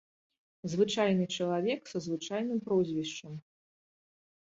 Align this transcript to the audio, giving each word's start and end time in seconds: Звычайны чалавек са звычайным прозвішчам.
Звычайны 0.73 1.27
чалавек 1.37 1.81
са 1.93 1.97
звычайным 2.09 2.59
прозвішчам. 2.71 3.41